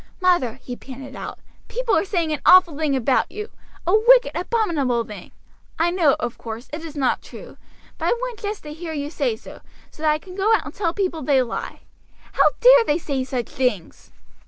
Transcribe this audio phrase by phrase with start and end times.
[0.19, 3.51] "Mother," he panted out, "people are saying an awful thing about you,
[3.85, 5.31] a wicked, abominable thing.
[5.77, 7.55] I know, of course, it is not true,
[7.99, 9.61] but I want just to hear you say so,
[9.91, 11.81] so that I can go out and tell people they lie.
[12.31, 14.11] How dare they say such things!"